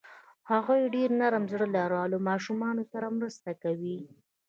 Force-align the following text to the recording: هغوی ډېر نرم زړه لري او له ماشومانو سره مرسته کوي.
هغوی 0.51 0.81
ډېر 0.95 1.09
نرم 1.19 1.43
زړه 1.53 1.67
لري 1.75 1.95
او 2.01 2.07
له 2.13 2.19
ماشومانو 2.29 2.83
سره 2.91 3.13
مرسته 3.17 3.49
کوي. 3.63 3.97